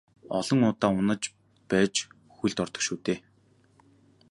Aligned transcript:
Олон 0.37 0.61
удаа 0.69 0.89
унаж 0.99 1.23
байж 1.69 1.95
хөлд 2.35 2.57
ордог 2.63 2.81
шүү 2.85 2.97
дээ. 3.05 3.19